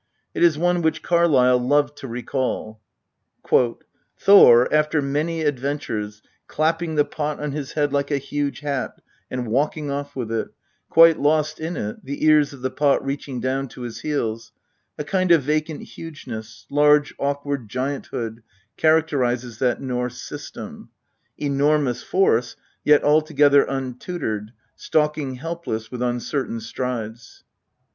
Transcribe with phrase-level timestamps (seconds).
[0.33, 2.81] It is one which Carlyle loved to recall:
[4.17, 9.45] "Thor, after many adventures, clapping the pot on his head like a huge hat, and
[9.47, 10.47] walking off with it
[10.89, 14.51] quite lost in it, the ears of the pot reaching down to his heels
[14.97, 18.39] a kind of vacant hugeness, large awkward gianthood,
[18.77, 20.89] characterises that Norse system;
[21.37, 27.43] enormous force, yet altogether untutored, stalking helpless with uncer tain strides."